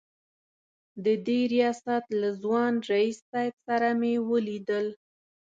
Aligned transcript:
د 1.05 1.05
دې 1.25 1.39
ریاست 1.53 2.03
له 2.21 2.29
ځوان 2.41 2.73
رییس 2.91 3.19
صیب 3.31 3.55
سره 3.67 3.87
مې 3.99 4.13
ولیدل. 4.29 4.87